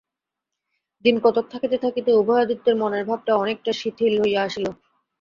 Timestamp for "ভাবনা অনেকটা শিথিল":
3.05-4.13